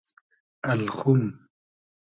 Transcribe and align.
الخوم 0.65 1.45